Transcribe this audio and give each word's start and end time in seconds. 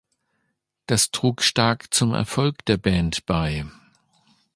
Das 0.87 1.11
trug 1.11 1.43
stark 1.43 1.93
zum 1.93 2.11
Erfolg 2.15 2.65
der 2.65 2.77
Band 2.77 3.27
bei. 3.27 3.65